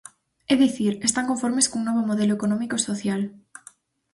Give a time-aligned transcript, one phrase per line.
[0.51, 3.21] É dicir, están conformes cun novo modelo económico e social.